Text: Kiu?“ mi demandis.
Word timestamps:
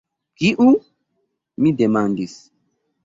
Kiu?“ 0.39 0.69
mi 1.61 1.69
demandis. 1.83 2.33